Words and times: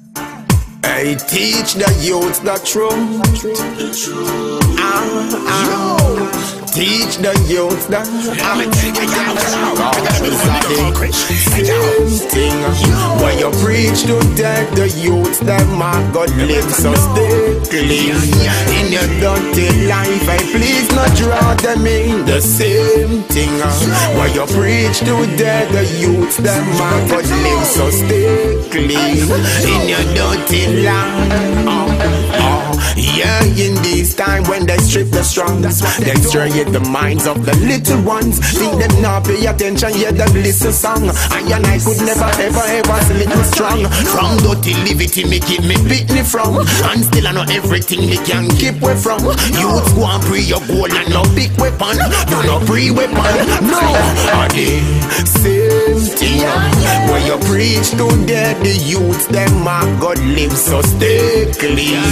Thank 0.00 0.18
you. 0.18 0.27
I 0.98 1.14
teach 1.14 1.74
the 1.74 1.88
youth 2.02 2.42
the 2.42 2.58
truth. 2.64 2.98
Ah, 4.80 5.46
ah. 5.46 5.88
Teach 6.78 7.18
the 7.18 7.34
youth 7.50 7.88
that 7.88 8.06
I'm 8.06 8.62
thing. 12.30 12.54
When 13.18 13.34
you 13.38 13.50
preach 13.58 14.06
to 14.06 14.14
them, 14.38 14.62
the 14.78 14.86
youth 14.86 15.40
that 15.40 15.66
my 15.74 15.98
God 16.14 16.30
live 16.38 16.70
so 16.70 16.94
stay 16.94 17.58
clean. 17.66 18.14
In 18.78 18.94
your 18.94 19.10
dirty 19.18 19.90
life, 19.90 20.28
I 20.30 20.38
please 20.54 20.86
not 20.94 21.10
draw 21.18 21.54
them 21.54 21.84
in 21.84 22.24
the 22.26 22.40
same 22.40 23.26
thing. 23.26 23.58
When 24.14 24.30
you 24.38 24.46
preach 24.54 25.02
to 25.02 25.14
them, 25.34 25.64
the 25.74 25.84
youth 25.98 26.36
that 26.46 26.62
my 26.78 26.94
God 27.10 27.26
live 27.26 27.66
so 27.66 27.90
stay 27.90 28.62
clean. 28.70 29.26
In 29.66 29.82
your 29.90 30.06
dirty 30.14 30.47
strip 35.38 35.62
the 35.62 35.70
strong, 35.70 36.50
they 36.50 36.64
the 36.64 36.80
minds 36.90 37.26
of 37.26 37.44
the 37.44 37.54
little 37.62 38.02
ones. 38.02 38.38
Think 38.38 38.80
them 38.80 39.02
not 39.02 39.24
pay 39.24 39.46
attention, 39.46 39.90
yeah, 39.94 40.10
them 40.10 40.32
listen 40.34 40.72
song. 40.72 41.08
And 41.32 41.46
and 41.52 41.66
I 41.66 41.78
could 41.78 42.00
never 42.02 42.30
ever 42.42 42.64
ever 42.66 42.98
sleep 43.06 43.30
strong. 43.46 43.86
From 44.10 44.36
dirty 44.42 44.74
liberty 44.82 45.24
me 45.24 45.38
keep 45.40 45.62
me 45.62 45.76
me 45.86 46.22
from. 46.22 46.58
And 46.58 47.04
still 47.04 47.26
I 47.26 47.32
know 47.32 47.46
everything 47.50 48.00
me 48.10 48.18
can 48.18 48.50
keep 48.50 48.82
away 48.82 48.96
from. 48.96 49.22
Youth 49.54 49.88
go 49.94 50.06
and 50.06 50.22
pre 50.24 50.42
your 50.42 50.60
goal 50.66 50.90
and 50.90 51.08
no 51.10 51.22
big 51.34 51.54
weapon. 51.60 51.96
You 52.30 52.40
no 52.42 52.58
pre 52.66 52.90
weapon. 52.90 53.34
No, 53.62 53.78
are 54.34 54.48
they 54.50 54.82
same 55.26 56.02
thing? 56.18 56.46
When 57.10 57.22
you 57.26 57.38
preach 57.46 57.90
to 57.96 58.06
them, 58.26 58.54
the 58.62 58.74
youth, 58.74 59.28
them 59.28 59.62
my 59.62 59.82
God 60.00 60.18
live 60.18 60.52
so 60.56 60.82
stay 60.82 61.50
clean. 61.52 62.02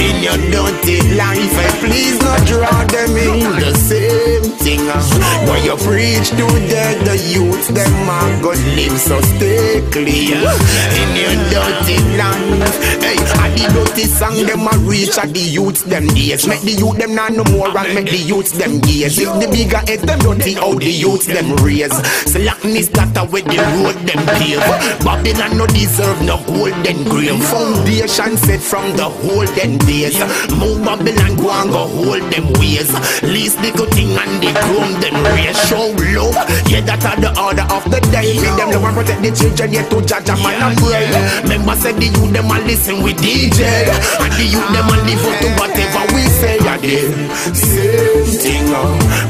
In 0.00 0.22
your 0.22 0.38
dirty 0.50 1.00
life, 1.16 1.56
and 1.64 1.74
please 1.84 2.18
not 2.20 2.40
draw 2.70 2.84
them 2.86 3.16
in 3.16 3.58
the 3.58 3.74
same 3.74 4.42
thing. 4.58 4.80
When 5.48 5.64
you 5.64 5.76
preach 5.76 6.30
to 6.30 6.46
them, 6.70 7.04
the 7.04 7.16
youth, 7.30 7.68
them 7.68 7.92
my 8.06 8.40
God 8.42 8.58
live 8.76 8.98
so 8.98 9.20
stay 9.20 9.82
clean. 9.90 10.38
In 10.38 11.10
your 11.18 11.36
dirty 11.50 11.98
life, 12.16 12.76
hey, 13.02 13.18
I 13.38 13.50
the 13.54 13.66
dirty 13.74 14.04
song 14.04 14.36
them 14.46 14.66
a 14.66 14.72
reach 14.88 15.18
at 15.18 15.32
the 15.32 15.40
youth 15.40 15.84
them 15.84 16.06
days. 16.08 16.46
Make 16.46 16.62
the 16.62 16.72
youth 16.72 16.98
them 16.98 17.14
not 17.14 17.32
no 17.32 17.44
more 17.52 17.76
and 17.76 17.94
make 17.94 18.10
the 18.10 18.16
youth 18.16 18.52
them 18.52 18.80
gaze. 18.80 19.18
If 19.18 19.30
the 19.40 19.48
bigger 19.50 19.82
head 19.88 20.00
them 20.00 20.18
dirty, 20.20 20.54
how 20.54 20.74
the 20.74 20.90
youth 20.90 21.26
them 21.26 21.56
raise. 21.64 21.94
Slackness 22.30 22.88
that 22.94 23.10
with 23.30 23.44
the 23.44 23.58
road 23.76 23.96
them 24.06 24.22
pave. 24.38 24.62
Babylon 25.04 25.56
no 25.58 25.66
deserve 25.66 26.22
no 26.22 26.38
golden 26.46 27.04
grave. 27.04 27.42
Foundation 27.50 28.36
set 28.36 28.60
from 28.60 28.96
the 28.96 29.06
olden 29.30 29.78
days. 29.86 30.18
Move 30.58 30.84
Babylon 30.84 31.36
go 31.36 31.50
and 31.50 31.70
go 31.70 31.86
hold 31.86 32.22
them 32.32 32.46
ways. 32.60 32.92
Least 33.24 33.56
the 33.64 33.72
good 33.72 33.90
thing 33.96 34.12
and 34.12 34.36
the 34.44 34.52
chrome 34.60 35.00
them. 35.00 35.16
Show 35.66 35.90
love, 35.96 36.36
yeah 36.68 36.84
that 36.84 37.02
are 37.08 37.18
the 37.18 37.30
order 37.40 37.66
of 37.72 37.84
the 37.88 38.00
day. 38.12 38.36
Feed 38.36 38.54
them 38.60 38.70
love 38.70 38.84
and 38.84 38.94
protect 38.94 39.22
the 39.24 39.30
children, 39.32 39.72
yet 39.72 39.90
to 39.90 39.98
judge 40.04 40.28
a 40.28 40.36
man 40.44 40.60
and 40.60 40.76
pray. 40.78 41.08
Remember 41.42 41.74
said 41.74 41.96
the 41.96 42.06
youth 42.12 42.32
them 42.32 42.52
a 42.52 42.56
listen 42.68 43.02
with 43.02 43.16
DJ, 43.18 43.64
and 43.64 44.32
the 44.36 44.44
youth 44.44 44.70
them 44.70 44.90
a 44.92 44.96
live 45.08 45.24
up 45.24 45.36
to 45.40 45.48
whatever 45.56 46.04
we 46.14 46.22
say. 46.28 46.58
I 46.60 46.76
did 46.78 47.10
same 47.56 48.26
thing. 48.38 48.68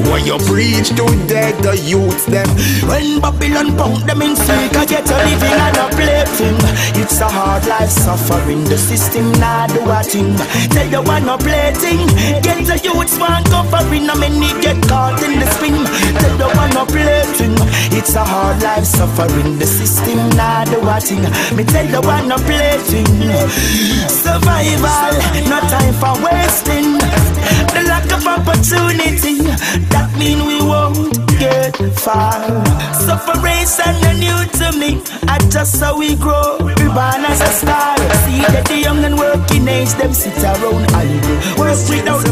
What 0.09 0.27
you 0.27 0.37
preach 0.49 0.91
to 0.97 1.07
dead 1.29 1.57
the 1.63 1.77
youth 1.77 2.27
them. 2.27 2.49
When 2.89 3.21
Babylon 3.21 3.77
punk 3.77 4.05
them 4.05 4.23
in 4.23 4.35
sick, 4.37 4.75
I 4.77 4.85
get 4.85 5.09
a 5.09 5.17
living 5.25 5.57
and 5.57 5.77
a 5.77 5.87
plaything. 5.95 6.59
It's 7.01 7.21
a 7.21 7.29
hard 7.29 7.67
life 7.67 7.91
suffering. 7.91 8.65
The 8.65 8.79
system 8.79 9.33
not 9.33 9.71
do 9.71 9.81
a 9.85 10.03
thing. 10.03 10.37
Tell 10.71 10.89
you 10.89 11.03
one 11.03 11.27
no 11.27 11.37
plaything. 11.37 12.07
Get 12.43 12.67
the 12.67 12.81
youths 12.83 13.19
one 13.21 13.45
covering. 13.45 14.09
I 14.09 14.15
many 14.17 14.51
get 14.61 14.81
caught 14.89 15.23
in 15.23 15.39
the 15.39 15.47
spin. 15.55 15.77
Tell 16.19 16.35
you 16.41 16.51
one 16.57 16.73
no 16.75 16.85
plaything. 16.87 17.55
It's 17.93 18.15
a 18.15 18.25
hard 18.25 18.63
life 18.63 18.85
suffering. 18.85 19.59
The 19.59 19.67
system 19.67 20.19
not 20.37 20.67
do 20.67 20.81
a 20.81 20.97
thing. 21.01 21.23
Me 21.57 21.65
tell 21.65 21.87
the 21.87 22.01
one 22.01 22.29
no 22.29 22.37
plaything. 22.37 23.07
Survival, 24.09 25.15
no 25.53 25.59
time 25.69 25.95
for 26.01 26.17
wasting. 26.25 26.99
The 27.75 27.83
lack 27.87 28.11
of 28.11 28.27
opportunity, 28.27 29.43
that 29.93 30.11
mean 30.19 30.47
we 30.47 30.59
won't 30.61 31.15
get 31.39 31.77
far. 31.95 32.41
Sufferation 32.95 33.95
are 34.09 34.19
new 34.19 34.41
to 34.59 34.67
me, 34.79 35.01
I 35.29 35.39
just 35.51 35.81
how 35.81 35.99
we 35.99 36.17
grow. 36.17 36.59
We 36.61 36.75
born 36.75 37.25
as 37.25 37.41
a 37.41 37.53
star. 37.61 37.97
See 38.25 38.43
that 38.53 38.67
the 38.67 38.79
young 38.79 39.05
and 39.05 39.17
working 39.19 39.69
age 39.69 39.93
them 39.95 40.13
sit 40.13 40.37
around 40.43 40.85
idle. 40.95 41.39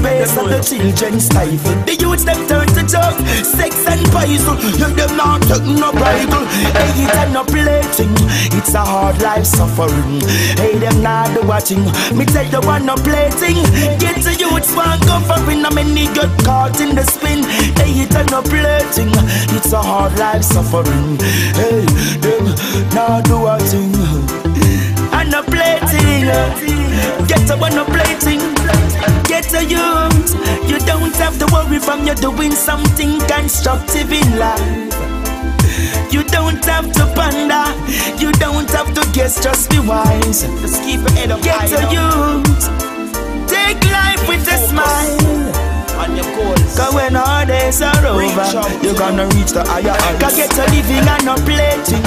Pay, 0.03 0.25
so 0.27 0.47
the 0.47 0.61
children 0.61 1.21
stifle. 1.21 1.75
The 1.85 1.95
youths 1.97 2.25
them 2.25 2.41
turn 2.47 2.69
to 2.77 2.83
drug, 2.85 3.17
sex 3.45 3.87
and 3.87 4.05
poison. 4.13 4.57
You 4.77 4.89
them 4.95 5.17
not 5.17 5.43
taking 5.43 5.81
no 5.81 5.93
Bible, 5.93 6.45
hey 6.77 7.05
it 7.05 7.33
no 7.33 7.45
plating. 7.45 8.13
It's 8.57 8.75
a 8.75 8.81
hard 8.85 9.21
life 9.23 9.47
suffering. 9.47 10.21
Hey 10.61 10.79
them 10.79 11.03
not 11.03 11.33
the 11.35 11.47
watching. 11.47 11.85
Me 12.17 12.25
tell 12.25 12.47
you 12.47 12.61
one 12.67 12.87
no 12.87 12.95
plating. 12.97 13.59
Get 13.99 14.21
the 14.23 14.37
youths 14.39 14.75
one 14.75 15.01
covering. 15.01 15.65
I 15.65 15.71
many 15.71 16.07
get 16.13 16.33
caught 16.45 16.81
in 16.81 16.95
the 16.95 17.05
spin. 17.05 17.45
Hey 17.79 18.03
it 18.03 18.15
and 18.15 18.31
no 18.31 18.43
plating. 18.43 19.11
It's 19.57 19.73
a 19.73 19.81
hard 19.81 20.19
life 20.19 20.45
suffering. 20.45 21.19
Hey 21.57 21.85
them 22.21 22.45
not 22.95 23.25
do 23.25 23.47
a 23.47 23.59
thing. 23.61 23.95
And 25.13 25.31
no 25.31 25.43
plating. 25.43 26.29
Get 27.27 27.51
a 27.51 27.57
one 27.57 27.75
no 27.75 27.85
plating. 27.85 28.41
Get 29.29 29.53
a 29.53 29.63
youth. 29.63 30.35
You 30.69 30.79
don't 30.81 31.15
have 31.17 31.39
to 31.39 31.47
worry 31.53 31.79
from 31.79 32.07
you 32.07 32.15
doing 32.15 32.53
something 32.53 33.21
constructive 33.29 34.11
in 34.11 34.39
life. 34.39 34.95
You 36.11 36.25
don't 36.25 36.65
have 36.65 36.91
to 36.95 37.05
ponder, 37.15 37.67
you 38.19 38.33
don't 38.33 38.69
have 38.71 38.95
to 38.95 39.13
guess, 39.13 39.45
just 39.45 39.71
be 39.71 39.79
wise. 39.81 40.43
Just 40.63 40.83
keep 40.83 41.01
your 41.01 41.11
head 41.13 41.31
up 41.31 41.43
Get 41.43 41.71
a 41.71 41.83
youth, 41.93 42.69
take 43.47 43.85
life 43.93 44.27
with 44.27 44.49
a 44.49 44.57
smile. 44.67 45.69
On 46.01 46.17
your 46.17 46.25
goals. 46.35 46.77
Cause 46.77 46.95
when 46.95 47.15
all 47.15 47.45
days 47.45 47.83
are 47.83 48.07
over, 48.07 48.25
you're 48.83 48.95
gonna 48.95 49.27
reach 49.37 49.53
the 49.53 49.63
higher 49.67 49.93
heights. 49.93 50.23
Cause 50.23 50.37
get 50.37 50.57
a 50.57 50.65
living 50.73 51.07
and 51.07 51.25
not 51.27 51.41
plating. 51.41 52.05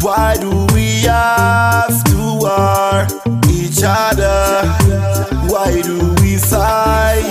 Why 0.00 0.36
do 0.40 0.66
we 0.74 1.02
have 1.02 2.02
to 2.04 2.16
war 2.40 3.06
each 3.74 3.82
other? 3.84 4.62
Why 5.48 5.82
do 5.82 6.14
we 6.22 6.36
fight? 6.36 7.24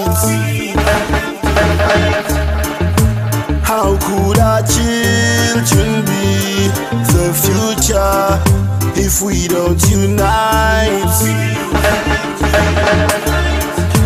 How 3.64 3.98
could 4.06 4.40
our 4.40 4.62
children 4.64 6.04
be 6.04 6.68
the 7.16 7.32
future 7.44 8.42
if 9.00 9.22
we 9.22 9.48
don't 9.48 9.82
unite? 9.90 11.22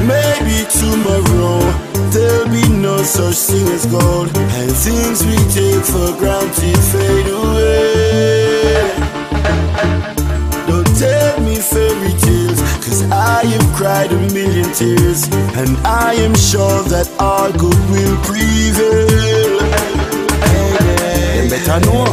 Maybe 0.06 0.66
tomorrow 0.70 1.60
there'll 2.12 2.50
be 2.50 2.70
no 2.70 3.02
such 3.02 3.38
thing 3.50 3.68
as 3.70 3.86
gold, 3.88 4.30
and 4.38 4.72
things 4.72 5.26
we 5.26 5.38
take 5.54 5.84
for 5.84 6.16
granted 6.20 6.78
fade 6.92 7.28
away. 7.28 7.37
Cried 13.78 14.12
a 14.12 14.18
million 14.34 14.72
tears, 14.74 15.28
and 15.56 15.78
I 15.86 16.14
am 16.26 16.34
sure 16.36 16.82
that 16.94 17.08
our 17.20 17.52
good 17.52 17.78
will 17.94 18.18
prevail. 18.26 19.60
Them 21.36 21.50
better 21.50 21.80
know. 21.86 22.06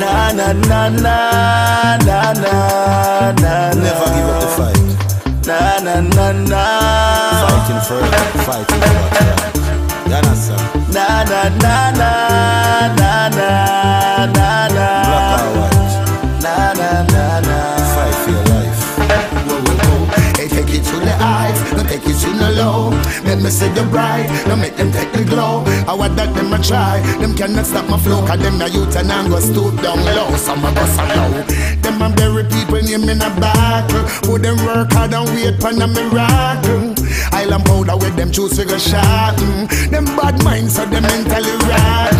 Na 0.00 0.32
na 0.32 0.52
na 0.52 0.88
na 0.88 1.98
na 2.08 2.32
na 2.32 3.32
na 3.42 3.54
Never 3.74 4.08
give 4.16 4.28
up 4.32 4.40
the 4.40 4.48
fight. 4.56 4.80
Na 5.46 5.60
na 5.84 6.00
na 6.00 6.32
na 6.32 6.64
Fighting 7.44 7.82
further, 7.88 8.24
fighting 8.48 8.80
for 8.80 8.94
right. 8.96 9.56
You 10.08 10.14
understand? 10.16 10.94
na 10.94 11.22
na 11.24 11.42
na 11.64 11.76
na 12.00 12.10
Let 23.40 23.46
me 23.46 23.50
see 23.52 23.68
the 23.72 23.88
bright, 23.88 24.28
no 24.48 24.54
make 24.54 24.76
them 24.76 24.92
take 24.92 25.12
the 25.12 25.24
glow. 25.24 25.64
I 25.88 25.94
want 25.96 26.14
that 26.16 26.34
them 26.36 26.52
a 26.52 26.60
try, 26.60 27.00
them 27.24 27.34
cannot 27.34 27.64
stop 27.64 27.88
my 27.88 27.96
flow. 27.96 28.20
Cause 28.26 28.38
them 28.38 28.60
a 28.60 28.68
youth 28.68 28.94
and 28.96 29.10
I'm 29.10 29.30
gonna 29.30 29.40
stoop 29.40 29.80
down 29.80 29.96
low. 30.04 30.28
Some 30.36 30.62
of 30.62 30.76
us 30.76 30.98
are 30.98 31.08
low. 31.16 31.42
Them 31.80 32.02
a 32.02 32.12
bury 32.14 32.44
people 32.44 32.84
name 32.84 33.08
in 33.08 33.16
a 33.16 33.32
battle. 33.40 34.04
Put 34.28 34.42
them 34.42 34.60
work 34.66 34.92
hard 34.92 35.14
and 35.14 35.24
wait 35.32 35.56
for 35.56 35.72
a 35.72 35.88
miracle. 35.88 36.92
Island 37.32 37.64
powder 37.64 37.96
with 37.96 38.14
them 38.14 38.30
choose 38.30 38.58
figure 38.60 38.78
shot. 38.78 39.36
mm. 39.40 39.88
Them 39.88 40.04
bad 40.20 40.44
minds 40.44 40.76
so 40.76 40.84
them 40.84 41.00
mentally 41.00 41.56
rotten. 41.64 42.19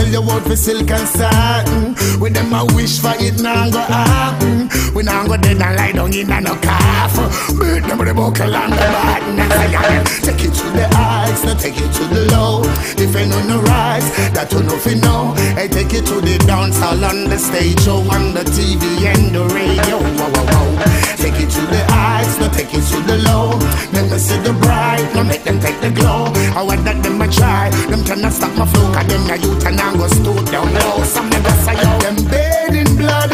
Sell 0.00 0.08
you 0.08 0.30
out 0.30 0.42
for 0.44 0.56
silk 0.56 0.90
and 0.90 1.08
satin. 1.08 1.94
With 2.20 2.32
them 2.32 2.54
I 2.54 2.62
wish 2.74 3.00
for 3.00 3.12
it 3.18 3.38
now 3.42 3.68
go 3.68 3.80
happen. 3.80 4.70
We 4.94 5.02
now 5.02 5.26
go 5.26 5.36
dead 5.36 5.60
and 5.60 5.76
lie 5.76 5.92
down 5.92 6.14
in 6.14 6.32
a 6.32 6.40
no 6.40 6.56
coffin. 6.56 7.28
Beat 7.58 7.84
them 7.84 7.98
with 7.98 8.08
the 8.08 8.14
buckle 8.14 8.56
and 8.56 8.72
the 8.72 9.20
say, 9.60 10.32
take 10.32 10.44
it 10.44 10.54
to 10.54 10.66
the 10.72 10.88
heights, 10.96 11.44
now 11.44 11.54
take 11.54 11.76
it 11.76 11.92
to 11.92 12.04
the 12.08 12.32
low. 12.32 12.62
If 12.96 13.12
you 13.12 13.26
know 13.28 13.42
no 13.44 13.60
rise, 13.60 14.08
that 14.32 14.48
you 14.52 14.62
know 14.62 14.78
fi 14.78 14.94
know. 14.94 15.34
Hey, 15.52 15.68
take 15.68 15.92
it 15.92 16.06
to 16.06 16.20
the 16.20 16.38
dance 16.46 16.78
hall 16.78 17.04
on 17.04 17.28
the 17.28 17.38
stage 17.38 17.80
show 17.80 18.00
on 18.08 18.32
the 18.32 18.44
TV 18.56 19.04
and 19.04 19.34
the 19.34 19.44
radio. 19.52 19.98
Whoa, 20.00 20.32
whoa, 20.32 20.44
whoa. 20.48 21.10
Take 21.20 21.36
it 21.44 21.50
to 21.50 21.62
the 21.68 21.84
heights, 21.92 22.40
now 22.40 22.48
take 22.48 22.72
it 22.72 22.84
to 22.88 22.98
the 23.04 23.18
low. 23.28 23.58
Then 23.92 24.10
me 24.10 24.18
see 24.18 24.40
the 24.40 24.54
bright, 24.54 25.04
now 25.14 25.24
make 25.24 25.44
them 25.44 25.60
take 25.60 25.80
the 25.80 25.90
glow. 25.90 26.32
I 26.56 26.62
want 26.62 26.84
that 26.84 27.02
them 27.02 27.20
a 27.20 27.28
try, 27.28 27.68
them 27.92 27.99
cannot 28.20 28.32
stop 28.34 28.58
my 28.58 28.66
flow, 28.66 28.92
cause 28.92 29.06
them 29.06 29.30
a 29.30 29.36
youth 29.36 29.66
and 29.66 29.80
I 29.80 29.96
go 29.96 30.06
stoop 30.08 30.44
down 30.50 30.72
low. 30.74 31.02
Some 31.04 31.30
never 31.30 31.50
say 31.64 31.74
yo, 31.74 31.98
them 32.00 32.16
bathed 32.28 32.76
in 32.76 32.96
blood. 32.96 33.30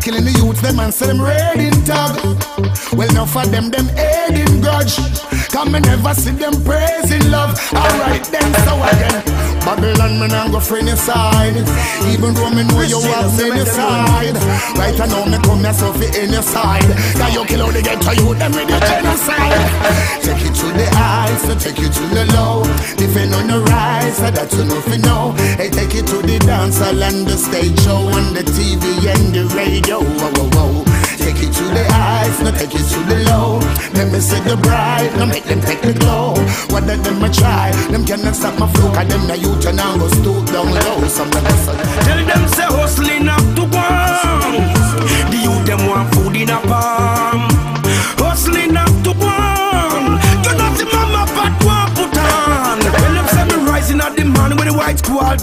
Killing 0.00 0.24
the 0.24 0.32
youth, 0.32 0.60
them 0.62 0.80
and 0.80 0.92
say 0.92 1.06
them 1.08 1.20
red 1.20 1.58
in 1.58 1.72
tug. 1.84 2.16
Well, 2.96 3.12
now 3.12 3.26
for 3.26 3.44
them, 3.44 3.70
them 3.70 3.88
aid 3.90 4.38
in 4.38 4.62
grudge. 4.62 4.96
Come 5.50 5.74
and 5.74 5.84
never 5.84 6.14
see 6.14 6.30
them 6.30 6.54
praising 6.64 7.30
love. 7.30 7.58
Alright, 7.74 8.24
then, 8.32 8.48
so 8.64 8.74
again. 8.80 9.51
Babylon, 10.02 10.18
man, 10.18 10.32
I'm 10.32 10.50
go 10.50 10.58
friend 10.58 10.88
side. 10.98 11.56
Even 12.10 12.34
though 12.34 12.50
me 12.50 12.64
know 12.64 12.82
you 12.82 13.00
have 13.00 13.36
many 13.38 13.64
side. 13.64 14.34
Right 14.76 14.98
I 14.98 15.06
know 15.06 15.26
me 15.26 15.38
come 15.44 15.62
myself 15.62 15.96
in 16.02 16.32
your 16.32 16.42
side. 16.42 16.88
Now 17.18 17.28
you 17.28 17.44
kill 17.46 17.62
all 17.62 17.72
the 17.72 17.82
ghetto 17.82 18.10
youth, 18.10 18.38
them 18.38 18.52
with 18.52 18.68
your 18.68 18.80
genocide. 18.80 19.62
Take 20.22 20.42
it 20.42 20.54
to 20.58 20.66
the 20.74 20.86
heights, 20.96 21.42
so 21.42 21.54
take 21.54 21.78
it 21.78 21.92
to 21.92 22.04
the 22.14 22.24
low. 22.34 22.64
Defend 22.96 23.34
on 23.34 23.46
the 23.46 23.60
rise, 23.70 24.16
so 24.16 24.30
that 24.30 24.52
you 24.52 24.64
know 24.64 24.80
fi 24.80 24.96
know. 24.96 25.32
Hey, 25.56 25.70
take 25.70 25.94
it 25.94 26.06
to 26.08 26.18
the 26.22 26.38
dance 26.40 26.78
hall 26.78 27.02
and 27.02 27.26
the 27.26 27.36
stage 27.36 27.78
show 27.82 27.96
on 27.96 28.34
the 28.34 28.42
TV 28.42 29.06
and 29.06 29.34
the 29.34 29.46
radio. 29.54 30.00
Whoa, 30.00 30.32
whoa, 30.34 30.50
whoa. 30.50 30.71
Take 31.32 31.48
it 31.48 31.52
to 31.54 31.64
the 31.64 31.84
heights, 31.88 32.40
now 32.42 32.50
take 32.50 32.74
it 32.74 32.84
to 32.92 33.00
the 33.08 33.24
low. 33.24 33.56
Let 33.96 34.12
me 34.12 34.20
see 34.20 34.36
the 34.44 34.54
bright, 34.60 35.08
now 35.16 35.24
make 35.24 35.44
them 35.44 35.62
take 35.62 35.80
the 35.80 35.94
glow. 35.94 36.36
What 36.68 36.84
that 36.84 37.00
them 37.04 37.24
a 37.24 37.32
try, 37.32 37.72
them 37.88 38.04
cannot 38.04 38.36
stop 38.36 38.60
my 38.60 38.68
flow, 38.74 38.92
cause 38.92 39.08
them 39.08 39.24
the 39.26 39.38
youth 39.40 39.64
and 39.64 39.80
I 39.80 39.96
go 39.96 40.08
stoop 40.08 40.44
down 40.52 40.68
low. 40.68 41.08
Some 41.08 41.32
of 41.32 41.40
us 41.40 41.68
are 41.72 42.04
Tell 42.04 42.20
them 42.20 42.44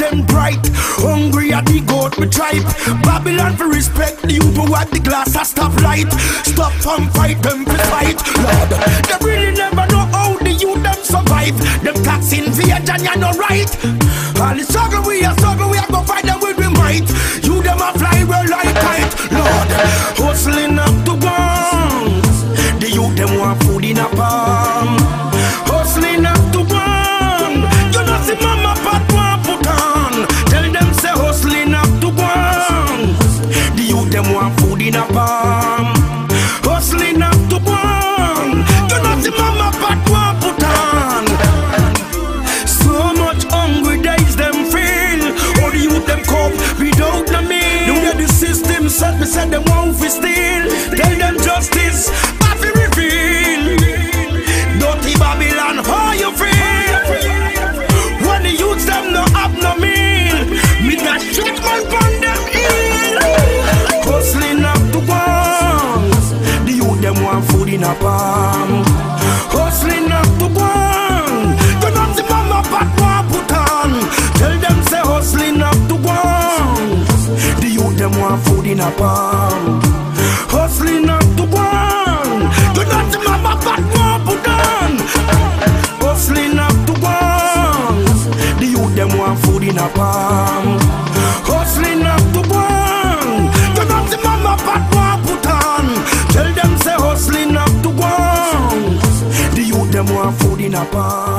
them 0.10 0.26
bright. 0.26 0.60
Hungry 1.00 1.54
at 1.54 1.66
the 1.66 1.82
goat 1.82 2.18
me 2.20 2.28
tribe. 2.28 2.64
Babylon 3.04 3.56
for 3.56 3.68
respect 3.68 4.24
youth 4.30 4.56
who 4.56 4.72
wipe 4.72 4.90
the 4.90 5.00
glass 5.00 5.36
a 5.36 5.46
stop 5.46 5.74
light. 5.82 6.12
Stop 6.44 6.74
from 6.84 7.10
fight 7.10 7.42
them 7.42 7.66
for 7.66 7.82
fight. 7.90 8.18
Lord, 8.38 8.70
they 9.08 9.18
really 9.26 9.52
never 9.56 9.86
know 9.94 10.06
how 10.14 10.38
the 10.38 10.52
youth 10.52 10.84
them 10.84 11.00
survive. 11.04 11.56
Them 11.84 11.96
taxing 12.04 12.52
via 12.52 12.80
and 12.80 13.02
you 13.02 13.16
no 13.18 13.32
right. 13.38 13.70
All 14.40 14.56
the 14.56 14.64
struggle 14.64 15.04
we 15.04 15.24
are 15.24 15.34
struggle 15.38 15.70
we 15.70 15.78
are 15.78 15.89
cope 46.60 46.80
without 46.80 47.32
no 47.32 47.42
meal. 47.42 47.86
The 47.88 47.94
way 48.04 48.14
the 48.22 48.28
system 48.28 48.90
set 48.90 49.20
me 49.20 49.26
said 49.26 49.52
them 49.52 49.64
won't 49.68 49.96
fi 49.96 50.08
steal. 50.08 50.59
Want 78.30 78.44
food 78.46 78.66
in 78.68 78.80
a 78.80 78.92
palm. 78.92 79.81
Hustling 80.54 81.10
up 81.10 81.22
to 81.38 81.46
one, 81.50 82.42
you 82.78 82.86
know 82.90 83.04
the 83.12 83.20
mama 83.26 83.54
pat 83.64 83.81
want 83.94 84.26
put 84.26 84.48
on. 84.48 84.92
Hustling 86.04 86.60
up 86.60 86.78
to 86.88 86.94
one, 87.02 88.06
the 88.60 88.68
youth 88.74 88.96
them 88.96 89.18
want 89.18 89.40
food 89.40 89.64
in 89.64 89.78
a 89.78 89.88
palm. 89.98 90.78
Hustling 91.50 92.04
up 92.04 92.24
to 92.36 92.42
one, 92.54 93.50
you 93.78 93.86
know 93.90 94.02
the 94.12 94.18
mama 94.24 94.54
pat 94.66 94.84
want 94.94 95.26
put 95.26 95.46
on. 95.48 95.86
Tell 96.34 96.50
them 96.54 96.78
say 96.84 96.98
hustling 97.06 97.56
up 97.56 97.74
to 97.84 97.90
one, 97.90 98.98
the 99.56 99.64
youth 99.66 99.92
them 99.92 100.06
want 100.14 100.38
food 100.40 100.62
in 100.62 100.76
a 100.76 100.86
palm. 100.86 101.39